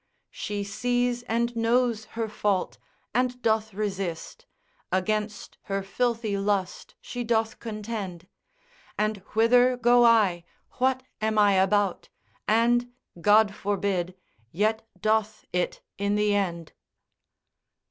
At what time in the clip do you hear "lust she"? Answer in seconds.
6.39-7.23